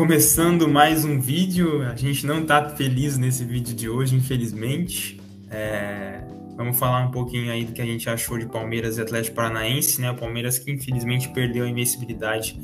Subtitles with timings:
[0.00, 5.20] Começando mais um vídeo, a gente não tá feliz nesse vídeo de hoje, infelizmente.
[5.50, 6.22] É...
[6.56, 10.00] Vamos falar um pouquinho aí do que a gente achou de Palmeiras e Atlético Paranaense,
[10.00, 10.10] né?
[10.10, 12.58] O Palmeiras que infelizmente perdeu a invencibilidade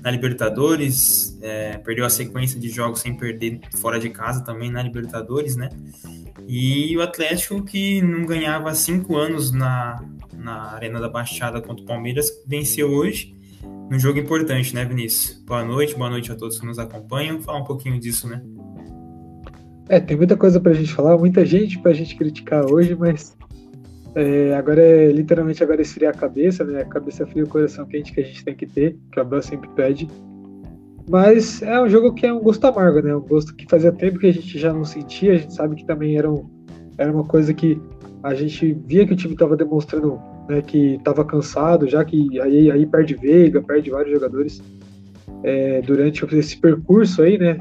[0.00, 1.76] na Libertadores, é...
[1.76, 5.68] perdeu a sequência de jogos sem perder fora de casa também na Libertadores, né?
[6.48, 10.02] E o Atlético que não ganhava cinco anos na,
[10.32, 13.37] na Arena da Baixada contra o Palmeiras, venceu hoje
[13.90, 15.42] num jogo importante, né, Vinícius?
[15.46, 17.40] Boa noite, boa noite a todos que nos acompanham.
[17.40, 18.42] Falar um pouquinho disso, né?
[19.88, 23.34] É, tem muita coisa pra gente falar, muita gente pra gente criticar hoje, mas
[24.14, 26.82] é, agora é literalmente agora esfriar a cabeça, né?
[26.82, 29.22] A cabeça fria e o coração quente que a gente tem que ter, que o
[29.22, 30.06] Abel sempre pede.
[31.08, 33.16] Mas é um jogo que é um gosto amargo, né?
[33.16, 35.86] Um gosto que fazia tempo que a gente já não sentia, a gente sabe que
[35.86, 36.46] também era, um,
[36.98, 37.80] era uma coisa que
[38.22, 42.70] a gente via que o time estava demonstrando né, que estava cansado, já que aí,
[42.70, 44.62] aí perde Veiga, perde vários jogadores
[45.42, 47.54] é, durante esse percurso aí, né?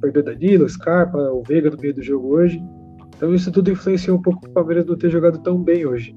[0.00, 2.62] Perdeu Danilo, Scarpa, o Veiga no meio do jogo hoje.
[3.16, 6.14] Então isso tudo influenciou um pouco o Palmeiras não ter jogado tão bem hoje.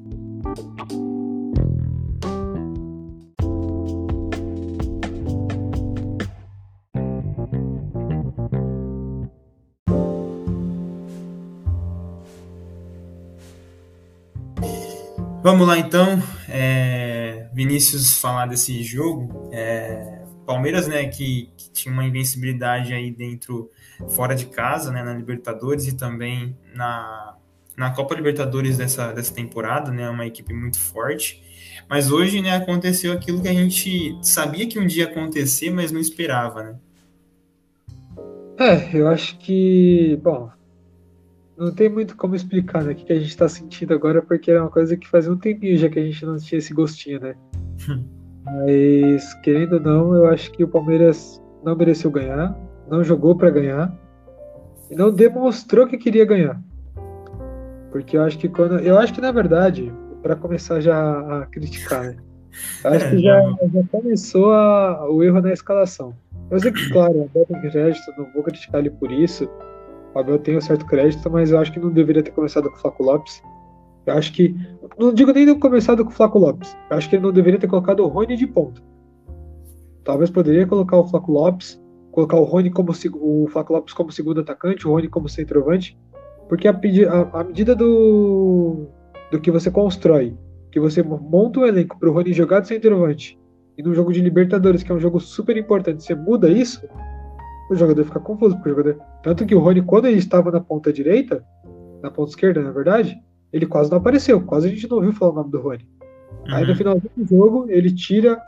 [15.44, 19.50] Vamos lá então, é, Vinícius falar desse jogo.
[19.52, 23.72] É, Palmeiras, né, que, que, tinha uma invencibilidade aí dentro,
[24.09, 27.36] fora de casa, né, na Libertadores e também na,
[27.75, 31.42] na Copa Libertadores dessa, dessa temporada, né, uma equipe muito forte.
[31.89, 35.92] Mas hoje, né, aconteceu aquilo que a gente sabia que um dia ia acontecer, mas
[35.92, 36.76] não esperava, né?
[38.59, 40.52] É, eu acho que, bom,
[41.62, 44.64] não tem muito como explicar né, o que a gente está sentindo agora, porque era
[44.64, 47.36] uma coisa que fazia um tempinho já que a gente não tinha esse gostinho, né?
[48.44, 52.58] Mas, querendo ou não, eu acho que o Palmeiras não mereceu ganhar,
[52.89, 53.95] não jogou para ganhar
[54.89, 56.60] e não demonstrou que queria ganhar.
[57.92, 58.80] Porque eu acho que quando.
[58.80, 59.93] Eu acho que, na verdade,
[60.23, 62.17] para começar já a criticar, né?
[62.83, 63.39] Eu acho que já,
[63.72, 66.16] já começou a, o erro na escalação.
[66.49, 69.48] Eu sei que, claro, o tem crédito, não vou criticar ele por isso
[70.14, 72.76] o Abel tem um certo crédito, mas eu acho que não deveria ter começado com
[72.76, 73.42] o Flaco Lopes.
[74.05, 74.55] Eu acho que.
[74.98, 76.76] Não digo nem ter começado com o Flaco Lopes.
[76.89, 78.82] Eu acho que ele não deveria ter colocado o Rony de ponta.
[80.04, 84.42] Talvez poderia colocar o Flaco Lopes, colocar o Rony como o Flaco Lopes como segundo
[84.42, 85.98] atacante, o Rony como centroavante,
[86.49, 88.88] porque a, a, a medida do,
[89.32, 90.36] do que você constrói,
[90.72, 93.39] que você monta um elenco para o Rony jogar de centroavante
[93.78, 96.88] e num jogo de Libertadores, que é um jogo super importante, você muda isso,
[97.73, 99.02] o jogador fica confuso, porque o jogador.
[99.23, 101.43] Tanto que o Rony, quando ele estava na ponta direita,
[102.02, 103.17] na ponta esquerda, na verdade,
[103.52, 105.87] ele quase não apareceu, quase a gente não ouviu falar o nome do Rony.
[106.48, 106.55] Uhum.
[106.55, 106.76] Aí no uhum.
[106.76, 108.39] final do jogo, ele tira.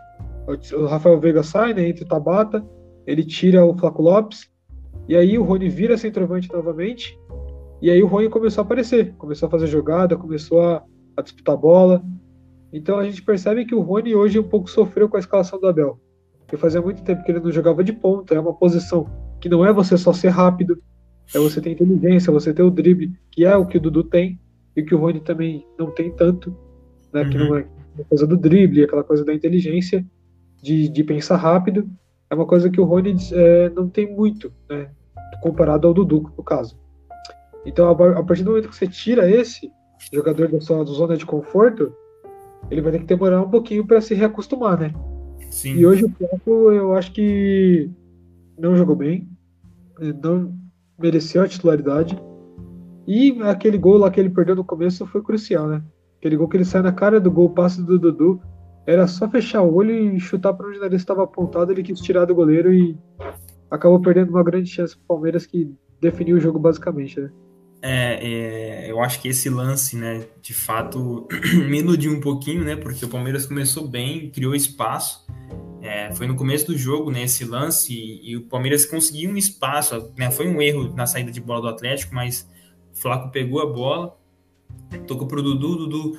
[0.73, 1.88] O Rafael Veiga sai, né?
[1.88, 2.66] Entre o Tabata,
[3.07, 4.50] ele tira o Flaco Lopes,
[5.07, 7.17] e aí o Rony vira centroavante novamente,
[7.81, 10.83] e aí o Rony começou a aparecer, começou a fazer jogada, começou a,
[11.16, 12.03] a disputar bola.
[12.72, 15.67] Então a gente percebe que o Rony hoje um pouco sofreu com a escalação do
[15.67, 16.00] Abel.
[16.44, 18.36] Porque fazia muito tempo que ele não jogava de ponta.
[18.36, 19.08] É uma posição
[19.40, 20.81] que não é você só ser rápido,
[21.34, 24.40] é você ter inteligência, você ter o drible, que é o que o Dudu tem,
[24.76, 26.56] e que o Rony também não tem tanto,
[27.12, 27.24] né?
[27.24, 27.30] Uhum.
[27.30, 30.06] Que não é uma coisa do drible, aquela coisa da inteligência,
[30.62, 31.90] de, de pensar rápido.
[32.30, 34.90] É uma coisa que o Rony é, não tem muito, né?
[35.42, 36.80] Comparado ao Dudu, no caso.
[37.66, 39.72] Então, a partir do momento que você tira esse
[40.12, 41.94] jogador da sua zona de conforto,
[42.70, 44.94] ele vai ter que demorar um pouquinho para se reacostumar, né?
[45.53, 45.75] Sim.
[45.75, 47.88] E hoje o Flaco, eu acho que
[48.58, 49.30] não jogou bem,
[50.22, 50.52] não
[51.00, 52.19] mereceu a titularidade.
[53.06, 55.84] E aquele gol lá que ele perdeu no começo foi crucial, né?
[56.18, 58.42] Aquele gol que ele sai na cara do gol, passe do Dudu.
[58.88, 61.72] Era só fechar o olho e chutar para onde o nariz estava apontado.
[61.72, 62.97] Ele quis tirar do goleiro e
[63.69, 65.72] acabou perdendo uma grande chance para o Palmeiras que
[66.02, 67.30] definiu o jogo basicamente, né?
[67.85, 71.27] É, é, eu acho que esse lance, né, de fato,
[71.67, 75.27] me iludiu um pouquinho, né, porque o Palmeiras começou bem, criou espaço,
[75.81, 79.35] é, foi no começo do jogo, né, esse lance, e, e o Palmeiras conseguiu um
[79.35, 82.50] espaço, né, foi um erro na saída de bola do Atlético, mas
[82.94, 84.18] o Flaco pegou a bola,
[85.06, 86.18] tocou pro Dudu, Dudu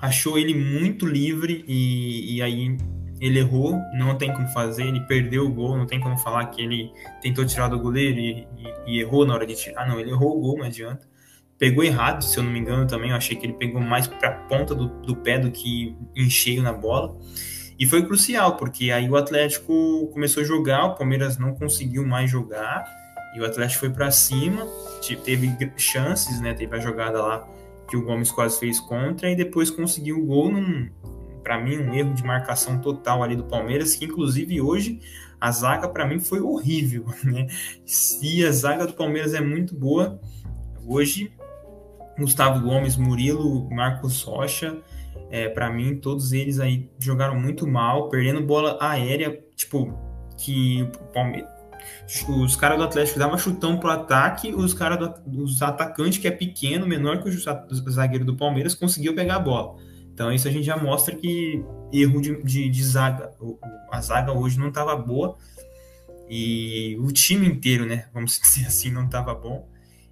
[0.00, 2.76] achou ele muito livre, e, e aí
[3.20, 6.62] ele errou, não tem como fazer, ele perdeu o gol, não tem como falar que
[6.62, 10.10] ele tentou tirar do goleiro e, e, e errou na hora de tirar, não, ele
[10.10, 11.06] errou o gol, não adianta.
[11.58, 14.28] Pegou errado, se eu não me engano também, eu achei que ele pegou mais para
[14.28, 17.16] a ponta do, do pé do que em cheio na bola.
[17.78, 22.30] E foi crucial, porque aí o Atlético começou a jogar, o Palmeiras não conseguiu mais
[22.30, 22.84] jogar,
[23.34, 24.66] e o Atlético foi para cima,
[25.24, 26.54] teve chances, né?
[26.54, 27.46] Teve a jogada lá
[27.88, 30.88] que o Gomes quase fez contra, e depois conseguiu o gol num,
[31.42, 35.00] para mim, um erro de marcação total ali do Palmeiras, que inclusive hoje
[35.40, 37.46] a zaga para mim foi horrível, né?
[37.84, 40.20] Se a zaga do Palmeiras é muito boa,
[40.86, 41.32] hoje
[42.18, 44.78] Gustavo Gomes, Murilo, Marcos Rocha,
[45.30, 49.96] é, para mim todos eles aí jogaram muito mal, perdendo bola aérea, tipo
[50.36, 51.58] que o Palmeiras
[52.28, 56.86] os caras do Atlético davam chutão pro ataque, os caras dos atacantes, que é pequeno,
[56.86, 59.76] menor que o zagueiro do Palmeiras, conseguiu pegar a bola.
[60.18, 63.32] Então isso a gente já mostra que erro de, de, de zaga.
[63.88, 65.38] A zaga hoje não estava boa
[66.28, 68.06] e o time inteiro, né?
[68.12, 69.68] Vamos dizer assim, não estava bom.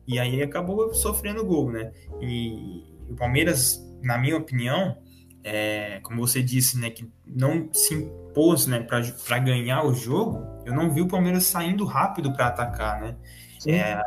[0.06, 1.90] E aí acabou sofrendo gol, né?
[2.20, 4.96] E o Palmeiras, na minha opinião,
[5.42, 10.72] é, como você disse, né, que não se impôs, né, para ganhar o jogo, eu
[10.72, 13.16] não vi o Palmeiras saindo rápido para atacar, né?
[13.66, 14.00] É,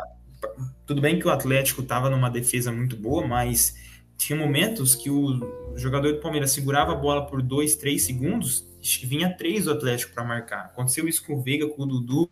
[0.85, 3.75] tudo bem que o Atlético estava numa defesa muito boa, mas
[4.19, 5.39] tinha momentos que o
[5.77, 8.68] jogador do Palmeiras segurava a bola por dois, três segundos,
[9.04, 10.66] vinha três do Atlético para marcar.
[10.66, 12.27] Aconteceu isso com o Veiga, com o Dudu,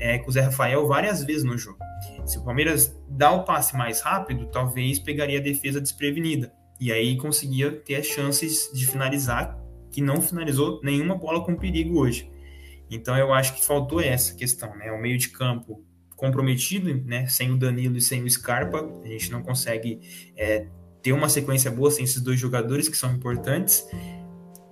[0.00, 1.78] é, com o Zé Rafael várias vezes no jogo.
[2.24, 6.50] Se o Palmeiras dá o passe mais rápido, talvez pegaria a defesa desprevenida.
[6.80, 9.58] E aí conseguia ter as chances de finalizar,
[9.90, 12.30] que não finalizou nenhuma bola com perigo hoje.
[12.90, 14.90] Então eu acho que faltou essa questão, né?
[14.92, 15.84] O meio de campo
[16.16, 17.26] comprometido, né?
[17.26, 20.00] Sem o Danilo e sem o Scarpa, a gente não consegue
[20.34, 20.66] é,
[21.08, 23.82] ter uma sequência boa sem esses dois jogadores que são importantes.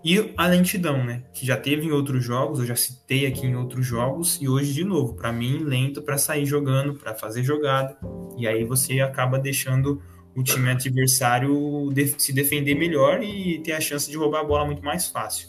[0.04, 1.24] E a lentidão, né?
[1.32, 4.74] Que já teve em outros jogos, eu já citei aqui em outros jogos, e hoje
[4.74, 7.96] de novo, para mim, lento para sair jogando, para fazer jogada.
[8.36, 10.02] E aí você acaba deixando
[10.36, 14.84] o time adversário se defender melhor e ter a chance de roubar a bola muito
[14.84, 15.48] mais fácil.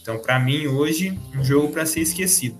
[0.00, 2.58] Então, para mim, hoje, um jogo para ser esquecido.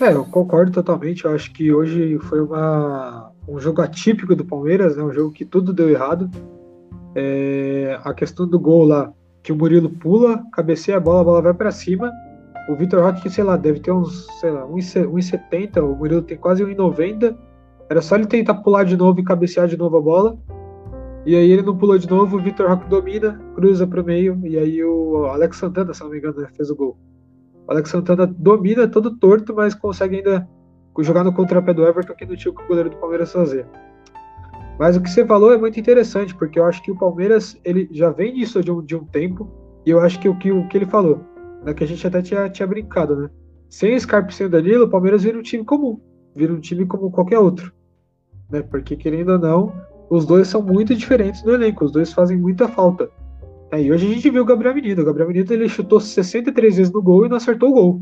[0.00, 1.24] É, eu concordo totalmente.
[1.24, 5.02] Eu acho que hoje foi uma, um jogo atípico do Palmeiras, né?
[5.02, 6.30] um jogo que tudo deu errado.
[7.14, 9.12] É, a questão do gol lá,
[9.42, 12.12] que o Murilo pula, cabeceia a bola, a bola vai para cima.
[12.68, 16.36] O Vitor Roque, que sei lá, deve ter uns, sei lá, 1,70, o Murilo tem
[16.36, 17.36] quase 1,90
[17.88, 20.38] era só ele tentar pular de novo e cabecear de novo a bola.
[21.24, 24.40] E aí ele não pulou de novo, o Vitor Roque domina, cruza para o meio,
[24.44, 26.96] e aí o Alex Santana, se não me engano, fez o gol.
[27.66, 30.48] O Alex Santana domina todo torto, mas consegue ainda
[31.00, 33.66] jogar no contrapé do Everton, que não tinha o que o goleiro do Palmeiras fazer.
[34.78, 37.88] Mas o que você falou é muito interessante, porque eu acho que o Palmeiras ele
[37.90, 39.50] já vem disso de um, de um tempo,
[39.84, 41.20] e eu acho que o que, o que ele falou,
[41.64, 43.30] né, que a gente até tinha, tinha brincado, né?
[43.68, 46.00] Sem Scarpa e sem o Danilo, o Palmeiras vira um time comum,
[46.34, 47.72] vira um time como qualquer outro
[48.50, 48.62] né?
[48.62, 49.72] Porque querendo ou não,
[50.10, 53.08] os dois são muito diferentes no elenco, os dois fazem muita falta.
[53.72, 55.02] É, e hoje a gente viu o Gabriel Menino.
[55.02, 58.00] O Gabriel Menino ele chutou 63 vezes no gol e não acertou o gol.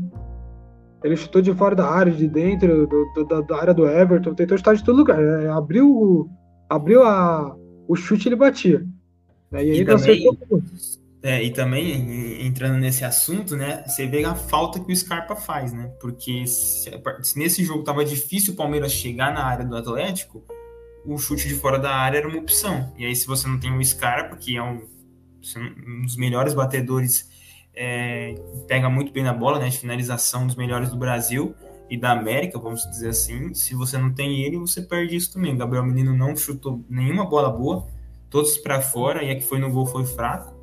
[1.03, 4.57] Ele chutou de fora da área, de dentro do, do, da, área do Everton, tentou
[4.57, 5.21] chutar de todo lugar.
[5.21, 6.29] É, abriu,
[6.69, 7.55] abriu a,
[7.87, 8.85] o chute e ele batia.
[9.51, 9.65] Né?
[9.65, 10.61] E aí e não também, acertou
[11.25, 15.73] é, e também, entrando nesse assunto, né, você vê a falta que o Scarpa faz,
[15.73, 15.91] né?
[15.99, 16.91] Porque se,
[17.23, 20.45] se nesse jogo tava difícil o Palmeiras chegar na área do Atlético,
[21.03, 22.93] o chute de fora da área era uma opção.
[22.95, 24.83] E aí, se você não tem o Scarpa, que é um,
[25.57, 27.29] um dos melhores batedores,
[27.75, 28.35] é,
[28.67, 29.69] pega muito bem na bola, né?
[29.69, 31.55] De finalização dos melhores do Brasil
[31.89, 33.53] e da América, vamos dizer assim.
[33.53, 35.57] Se você não tem ele, você perde isso também.
[35.57, 37.85] Gabriel Menino não chutou nenhuma bola boa,
[38.29, 40.55] todos para fora, e a que foi no gol foi fraco.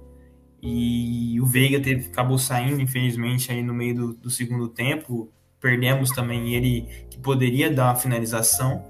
[0.62, 5.32] E o Veiga teve, acabou saindo, infelizmente, aí no meio do, do segundo tempo.
[5.60, 8.84] Perdemos também ele que poderia dar a finalização.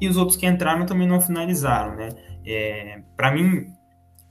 [0.00, 2.08] E os outros que entraram também não finalizaram, né?
[2.44, 3.66] É, para mim,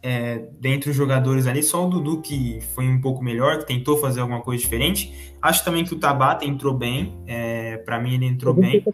[0.08, 3.98] é, dentre os jogadores ali, só o Dudu que foi um pouco melhor, que tentou
[3.98, 5.34] fazer alguma coisa diferente.
[5.42, 7.20] Acho também que o Tabata entrou bem.
[7.26, 8.86] É, para mim, ele entrou bem.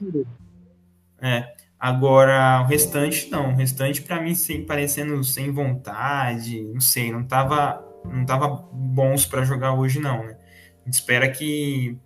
[1.22, 3.52] É, agora, o restante, não.
[3.52, 9.26] O restante, para mim, sem, parecendo sem vontade, não sei, não tava não tava bons
[9.26, 10.38] para jogar hoje não, né?
[10.82, 11.98] A gente espera que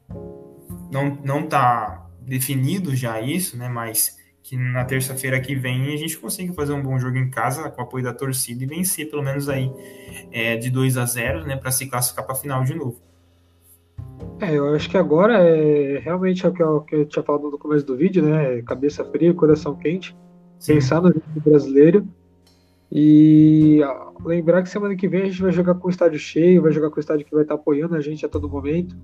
[0.92, 3.70] não não tá definido já isso, né?
[3.70, 7.68] Mas que na terça-feira que vem a gente consiga fazer um bom jogo em casa
[7.72, 9.72] com o apoio da torcida e vencer pelo menos aí
[10.32, 11.56] é, de 2 a 0, né?
[11.56, 13.02] Para se classificar para a final de novo.
[14.40, 17.50] É, eu acho que agora é realmente é o que eu, que eu tinha falado
[17.50, 18.62] no começo do vídeo, né?
[18.62, 20.16] Cabeça fria, coração quente,
[20.60, 20.76] Sim.
[20.76, 22.08] pensar no jogo brasileiro
[22.92, 23.82] e
[24.24, 26.92] lembrar que semana que vem a gente vai jogar com o estádio cheio, vai jogar
[26.92, 28.96] com o estádio que vai estar apoiando a gente a todo momento.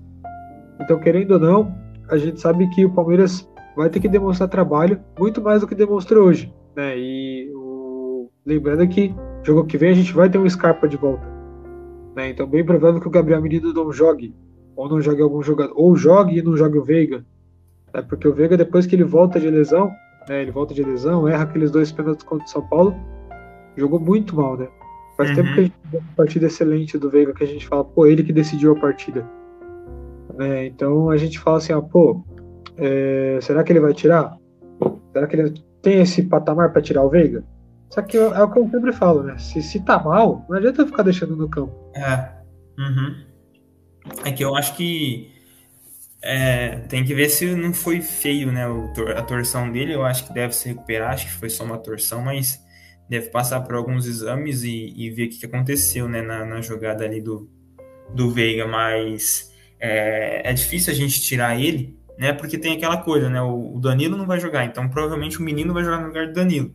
[0.80, 1.74] Então, querendo ou não,
[2.08, 5.74] a gente sabe que o Palmeiras vai ter que demonstrar trabalho muito mais do que
[5.74, 6.52] demonstrou hoje.
[6.76, 6.98] Né?
[6.98, 8.28] E o...
[8.44, 11.26] lembrando que jogo que vem a gente vai ter um Scarpa de volta.
[12.14, 12.30] Né?
[12.30, 14.34] Então, bem provável que o Gabriel Menino não jogue,
[14.76, 17.24] ou não jogue algum jogador, ou jogue e não jogue o Veiga.
[17.94, 18.02] Né?
[18.02, 19.90] Porque o Veiga, depois que ele volta de lesão,
[20.28, 20.42] né?
[20.42, 22.94] ele volta de lesão, erra aqueles dois pênaltis contra o São Paulo
[23.76, 24.68] jogou muito mal, né?
[25.16, 25.36] Faz uhum.
[25.36, 28.06] tempo que a gente tem uma partida excelente do Veiga que a gente fala, pô,
[28.06, 29.28] ele que decidiu a partida.
[30.38, 32.24] É, então a gente fala assim, ó, pô,
[32.76, 34.36] é, será que ele vai tirar?
[35.12, 37.44] Será que ele tem esse patamar para tirar o Veiga?
[37.90, 39.36] Só que é o que eu sempre falo, né?
[39.38, 41.74] Se, se tá mal, não adianta ficar deixando no campo.
[41.94, 42.30] É.
[42.78, 43.24] Uhum.
[44.24, 45.30] É que eu acho que
[46.22, 48.64] é, tem que ver se não foi feio, né?
[49.16, 52.22] A torção dele, eu acho que deve se recuperar, acho que foi só uma torção,
[52.22, 52.64] mas
[53.08, 56.22] deve passar por alguns exames e, e ver o que aconteceu, né?
[56.22, 57.50] Na, na, jogada ali do,
[58.14, 62.32] do Veiga, mas é, é difícil a gente tirar ele, né?
[62.32, 63.42] Porque tem aquela coisa, né?
[63.42, 66.70] O, Danilo não vai jogar, então provavelmente o menino vai jogar no lugar do Danilo.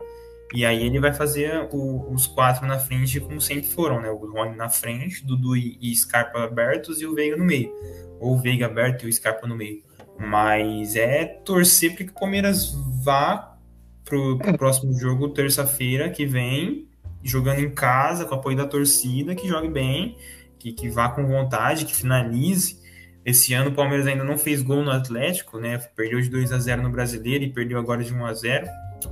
[0.53, 4.09] E aí ele vai fazer o, os quatro na frente como sempre foram, né?
[4.09, 7.71] O Rony na frente, Dudu e, e Scarpa abertos e o Veiga no meio.
[8.19, 9.81] Ou o Veiga aberto e o Scarpa no meio.
[10.19, 13.57] Mas é torcer para que o Palmeiras vá
[14.03, 16.89] pro, pro próximo jogo, terça-feira que vem,
[17.23, 20.17] jogando em casa, com apoio da torcida, que jogue bem,
[20.59, 22.85] que, que vá com vontade, que finalize.
[23.27, 25.77] Esse ano o Palmeiras ainda não fez gol no Atlético, né?
[25.97, 28.67] Perdeu de 2 a 0 no Brasileiro e perdeu agora de 1 a 0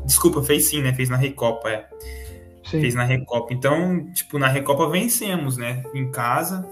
[0.05, 0.93] Desculpa, fez sim, né?
[0.93, 1.85] Fez na Recopa, é.
[2.63, 2.79] Sim.
[2.79, 3.53] Fez na Recopa.
[3.53, 5.83] Então, tipo, na Recopa vencemos, né?
[5.93, 6.65] Em casa.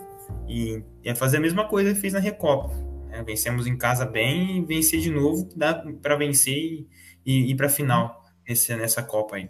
[0.47, 2.73] E é fazer a mesma coisa que fez na Recopa.
[3.09, 3.21] Né?
[3.25, 6.87] Vencemos em casa bem e vencer de novo, dá para vencer e,
[7.25, 9.49] e ir para final nesse, nessa Copa aí.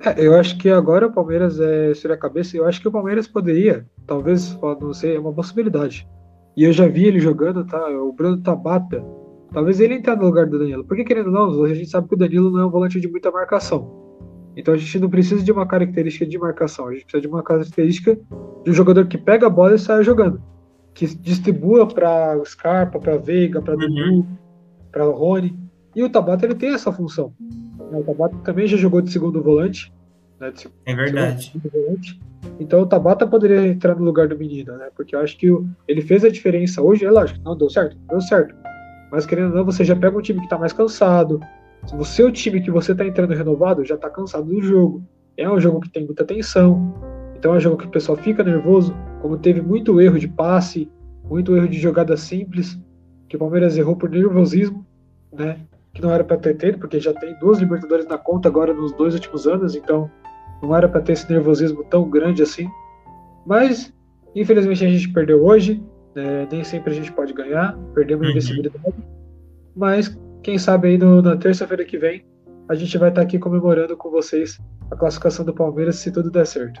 [0.00, 2.56] É, eu acho que agora o Palmeiras é sobre a cabeça.
[2.56, 6.08] Eu acho que o Palmeiras poderia, talvez, não sei, é uma possibilidade.
[6.56, 7.88] E eu já vi ele jogando, tá?
[7.88, 9.04] O Bruno Tabata
[9.52, 10.84] Talvez ele entrar no lugar do Danilo.
[10.84, 13.08] Porque, querendo ou não, a gente sabe que o Danilo não é um volante de
[13.08, 13.90] muita marcação.
[14.56, 16.88] Então a gente não precisa de uma característica de marcação.
[16.88, 18.18] A gente precisa de uma característica
[18.64, 20.42] de um jogador que pega a bola e sai jogando.
[20.92, 24.26] Que distribua para Scarpa, para Veiga, para Dudu, uhum.
[24.90, 25.56] para Rony.
[25.94, 27.32] E o Tabata ele tem essa função.
[27.78, 29.92] O Tabata também já jogou de segundo volante.
[30.40, 31.52] Né, de é verdade.
[31.72, 32.20] Volante.
[32.60, 34.88] Então o Tabata poderia entrar no lugar do menino, né?
[34.96, 35.48] Porque eu acho que
[35.86, 37.04] ele fez a diferença hoje.
[37.04, 38.54] É lógico, não deu certo, deu certo.
[39.10, 41.40] Mas querendo ou não, você já pega um time que está mais cansado.
[41.86, 45.02] Se o seu time que você está entrando renovado já está cansado do jogo.
[45.36, 46.94] É um jogo que tem muita tensão.
[47.36, 48.94] Então é um jogo que o pessoal fica nervoso.
[49.22, 50.90] Como teve muito erro de passe,
[51.24, 52.78] muito erro de jogada simples,
[53.28, 54.84] que o Palmeiras errou por nervosismo,
[55.32, 55.60] né?
[55.92, 58.92] Que não era para ter tido, porque já tem duas Libertadores na conta agora nos
[58.92, 60.10] dois últimos anos, então
[60.62, 62.68] não era para ter esse nervosismo tão grande assim.
[63.46, 63.92] Mas,
[64.34, 65.82] infelizmente, a gente perdeu hoje.
[66.14, 68.30] É, nem sempre a gente pode ganhar, perdemos uhum.
[68.32, 68.94] invencibilidade.
[69.76, 72.24] Mas quem sabe aí no, na terça-feira que vem
[72.68, 74.60] a gente vai estar aqui comemorando com vocês
[74.90, 76.80] a classificação do Palmeiras se tudo der certo.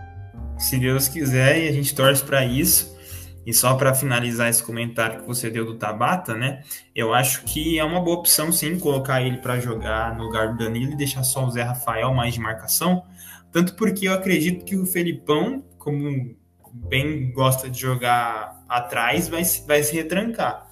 [0.58, 2.96] Se Deus quiser, e a gente torce para isso.
[3.46, 6.62] E só para finalizar esse comentário que você deu do Tabata, né?
[6.94, 10.58] Eu acho que é uma boa opção sim colocar ele para jogar no lugar do
[10.58, 13.02] Danilo e deixar só o Zé Rafael mais de marcação.
[13.52, 16.36] Tanto porque eu acredito que o Felipão, como
[16.72, 20.68] bem gosta de jogar atrás, vai, vai se retrancar.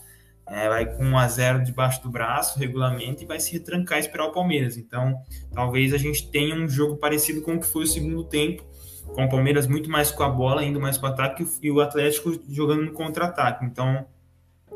[0.48, 4.02] É, vai com 1 a 0 debaixo do braço, regulamento, e vai se retrancar e
[4.02, 4.76] esperar o Palmeiras.
[4.76, 5.20] Então,
[5.52, 8.64] talvez a gente tenha um jogo parecido com o que foi o segundo tempo,
[9.06, 11.80] com o Palmeiras muito mais com a bola, indo mais para o ataque, e o
[11.80, 13.64] Atlético jogando no contra-ataque.
[13.64, 14.06] Então,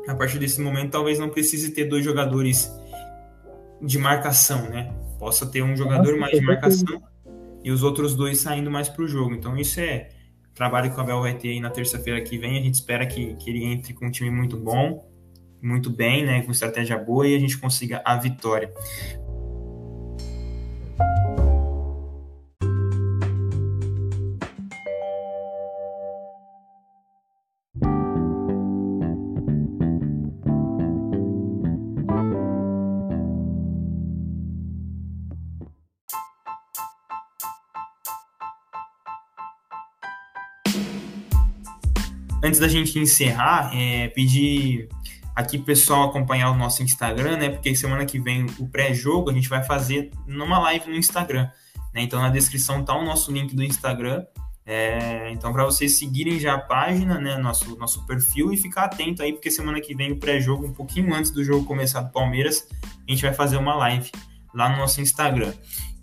[0.07, 2.69] a partir desse momento, talvez não precise ter dois jogadores
[3.81, 4.93] de marcação, né?
[5.17, 7.01] Possa ter um jogador mais de marcação
[7.63, 9.33] e os outros dois saindo mais para o jogo.
[9.33, 10.09] Então, isso é
[10.53, 12.57] trabalho que o Abel vai ter aí na terça-feira que vem.
[12.57, 15.09] A gente espera que, que ele entre com um time muito bom,
[15.61, 18.73] muito bem, né, com estratégia boa e a gente consiga a vitória.
[42.51, 44.89] Antes da gente encerrar, é, pedir
[45.33, 47.49] aqui pessoal acompanhar o nosso Instagram, né?
[47.49, 51.49] Porque semana que vem o pré-jogo a gente vai fazer numa live no Instagram.
[51.93, 52.01] Né?
[52.01, 54.25] Então na descrição tá o nosso link do Instagram.
[54.65, 57.37] É, então para vocês seguirem já a página, né?
[57.37, 61.13] Nosso, nosso perfil e ficar atento aí, porque semana que vem o pré-jogo, um pouquinho
[61.13, 62.67] antes do jogo começar do Palmeiras,
[63.07, 64.11] a gente vai fazer uma live
[64.53, 65.53] lá no nosso Instagram.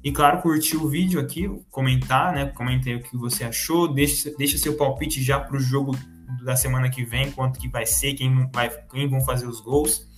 [0.03, 2.47] E claro, curtir o vídeo aqui, comentar, né?
[2.47, 5.95] Comentei o que você achou, deixa, deixa seu palpite já para o jogo
[6.43, 10.09] da semana que vem, quanto que vai ser, quem, vai, quem vão fazer os gols.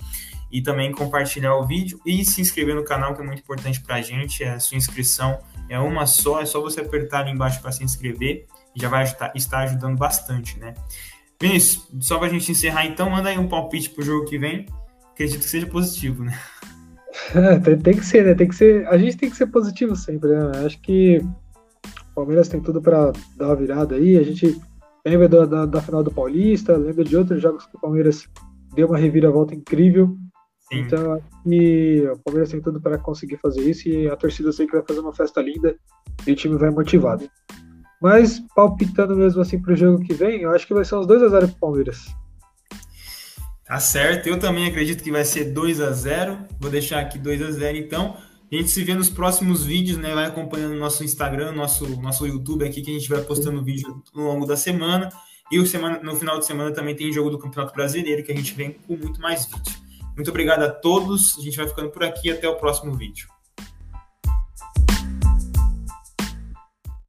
[0.52, 3.96] E também compartilhar o vídeo e se inscrever no canal, que é muito importante para
[3.96, 4.42] a gente.
[4.42, 5.38] A sua inscrição
[5.68, 9.58] é uma só, é só você apertar ali embaixo para se inscrever já vai estar
[9.60, 10.74] ajudando bastante, né?
[11.40, 14.66] Vinícius, só para a gente encerrar então, manda aí um palpite pro jogo que vem.
[15.12, 16.38] Acredito que seja positivo, né?
[17.64, 18.34] Tem, tem, que ser, né?
[18.34, 18.86] Tem que ser.
[18.88, 20.64] A gente tem que ser positivo sempre, né?
[20.64, 21.18] Acho que
[22.10, 24.16] O Palmeiras tem tudo para dar uma virada aí.
[24.16, 24.60] A gente
[25.04, 28.28] lembra da, da, da, final do Paulista, lembra de outros jogos que o Palmeiras
[28.74, 30.16] deu uma reviravolta incrível.
[30.72, 30.80] Sim.
[30.80, 34.72] Então, e o Palmeiras tem tudo para conseguir fazer isso e a torcida sei que
[34.72, 35.74] vai fazer uma festa linda
[36.26, 37.28] e o time vai motivado.
[38.00, 41.06] Mas, palpitando mesmo assim para o jogo que vem, eu acho que vai ser uns
[41.06, 42.06] 2 a 0 para o Palmeiras.
[43.66, 47.42] Tá certo, eu também acredito que vai ser 2 a 0 Vou deixar aqui 2
[47.42, 48.16] a 0 então.
[48.52, 50.12] A gente se vê nos próximos vídeos, né?
[50.12, 54.22] Vai acompanhando nosso Instagram, nosso, nosso YouTube aqui, que a gente vai postando vídeo ao
[54.22, 55.08] longo da semana.
[55.52, 58.36] E o semana, no final de semana também tem jogo do Campeonato Brasileiro, que a
[58.36, 59.74] gente vem com muito mais vídeo.
[60.16, 61.38] Muito obrigado a todos.
[61.38, 62.30] A gente vai ficando por aqui.
[62.30, 63.28] Até o próximo vídeo.